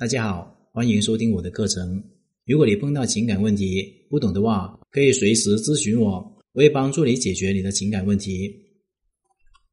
[0.00, 2.02] 大家好，欢迎收听我的课程。
[2.46, 6.12] 如果你碰到情感问题不懂的话，可以随时咨询我，
[6.54, 8.50] 我会帮助你解决你的情感问题。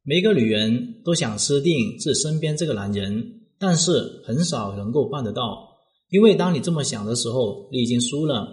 [0.04, 3.24] 每个女人都想吃定自身边这个男人，
[3.58, 5.66] 但是很少能够办得到，
[6.09, 8.50] 因为当你这么想的时候，你已经输了。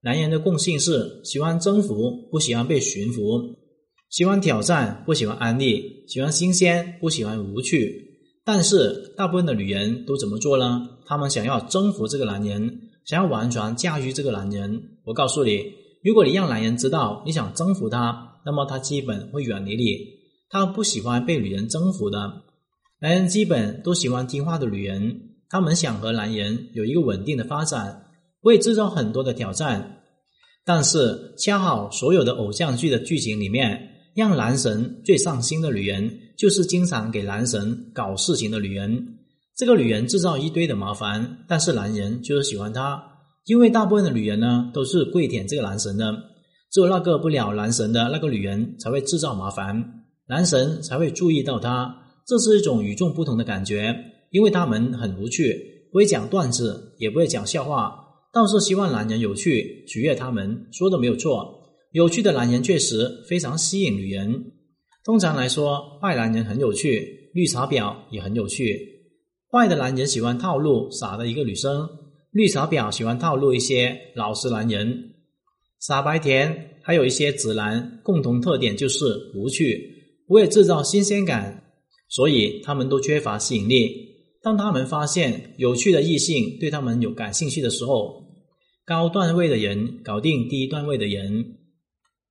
[0.00, 3.54] 男人的共性是喜欢征服，不喜欢被驯服；
[4.08, 8.07] 喜欢挑战，不喜欢安利；喜欢新鲜，不喜欢无趣。
[8.48, 10.88] 但是大部分的女人都怎么做呢？
[11.04, 14.82] 她们想要征服这个男人，想要完全驾驭这个男人。
[15.04, 19.98] 我告诉你，如果你让男人知道你想征服他，那么他基本会远离你。
[20.48, 22.18] 他不喜欢被女人征服的，
[23.02, 25.34] 男人基本都喜欢听话的女人。
[25.50, 28.06] 他们想和男人有一个稳定的发展，
[28.40, 30.00] 会制造很多的挑战。
[30.64, 36.10] 但是恰好所有的偶像剧的剧情里面，让男神最上心的女人。
[36.38, 39.18] 就是经常给男神搞事情的女人，
[39.56, 43.02] 这个女人制造一堆的麻烦，但是男人就是喜欢她，
[43.46, 46.12] 因为大部分的女人呢都是跪舔这个男神的，
[46.70, 51.92] 只有那个不了男神的那个女人才会制造麻烦，男神才会注意到她，
[52.24, 53.96] 这是一种与众不同的感觉，
[54.30, 57.98] 因为他们很无趣，不会讲段子，也不会讲笑话，
[58.32, 64.52] 倒是希望男人有趣，取悦他们，说的没有错，有趣的男人确实非常吸引女人。
[65.04, 68.78] 通常来说，坏男人很有趣，绿茶婊也很有趣。
[69.50, 71.88] 坏的男人喜欢套路傻的一个女生，
[72.30, 75.14] 绿茶婊喜欢套路一些老实男人。
[75.80, 79.80] 傻白甜还有一些直男共同特点就是无趣，
[80.26, 81.64] 不会制造新鲜感，
[82.10, 84.08] 所以他们都缺乏吸引力。
[84.42, 88.24] 当他们发现有趣的异性对他们有感兴趣的时候，
[88.84, 91.54] 高段位的人搞定低段位的人。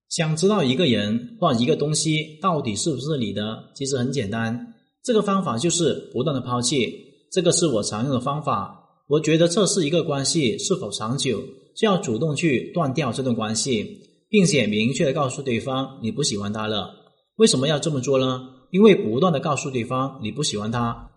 [0.09, 4.73] 想知道一个人或一个东西到底是不是你的，其实很简单。
[5.03, 6.93] 这个方法就是不断的抛弃，
[7.31, 8.73] 这个是我常用的方法。
[9.09, 11.41] 我觉得测试一个关系是否长久，
[11.75, 16.93] 就要主动去断掉这段关系，并且明确的告诉对方你不喜欢他了。
[17.37, 18.41] 为什么要这么做呢？
[18.71, 21.09] 因为不断的告诉对方你不喜欢他，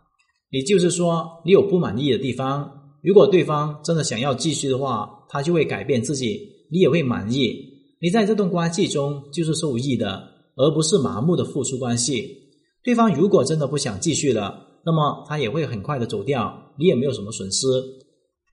[0.51, 2.71] 也就是说你有不满意的地方。
[3.03, 6.41] 如果对方真的想要继续的话，他就会改变自己，
[6.71, 7.70] 你也会满意。
[8.01, 10.23] 你在这段关系中就是受益的，
[10.57, 12.37] 而不是麻木的付出关系。
[12.83, 17.67] 对方如果真的不想继续了，那么他也会很快的走掉，你也没有什么损失。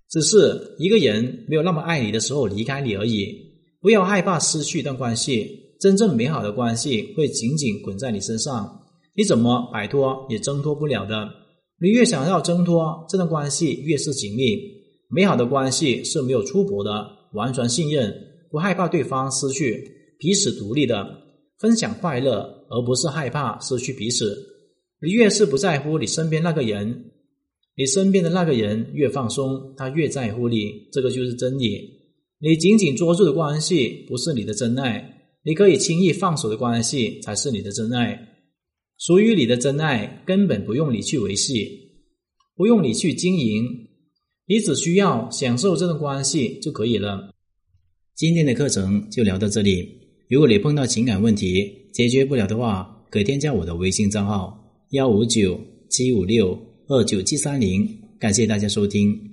[0.09, 3.47] 只是一个人没有那么爱你的时候离开你而已。
[3.79, 8.81] 不要害怕失去一段关系，真正美好的关系会紧紧滚在你身上，
[9.15, 11.29] 你怎么摆脱也挣脱不了的。
[11.79, 14.57] 你越想要挣脱这段关系，越是紧密。
[15.09, 18.13] 美好的关系是没有出薄的，完全信任。
[18.57, 19.87] 不害怕对方失去，
[20.17, 21.07] 彼此独立的
[21.59, 24.35] 分享快乐，而不是害怕失去彼此。
[24.99, 27.11] 你越是不在乎你身边那个人，
[27.75, 30.89] 你身边的那个人越放松，他越在乎你。
[30.91, 31.87] 这个就是真理。
[32.39, 38.27] 你紧紧捉住的关系不是你的真爱，你可以轻易放手的关系才是你的真爱。
[38.97, 41.91] 属于你的真爱根本不用你去维系，
[42.55, 43.67] 不用你去经营，
[44.47, 47.35] 你只需要享受这段关系就可以了。
[48.17, 49.87] 今天的课程就聊到这里。
[50.27, 54.57] 如果你碰到情感问题解决不了的话，可添加我的微信账号
[54.89, 57.87] 幺五九七五六二九七三零。
[58.17, 59.26] 感谢大家收听。